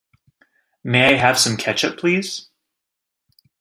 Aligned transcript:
May 0.83 1.13
I 1.13 1.17
have 1.19 1.37
some 1.37 1.57
ketchup, 1.57 1.99
"please"? 1.99 2.49